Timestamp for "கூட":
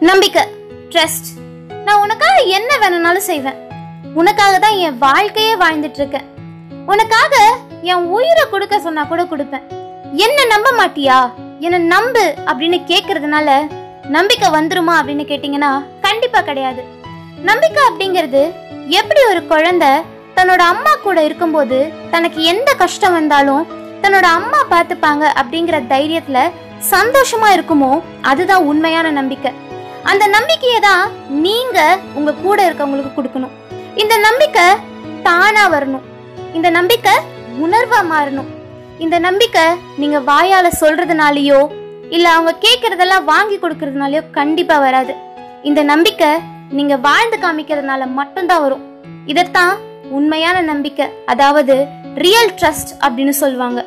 9.04-9.22, 20.94-21.22, 32.42-32.58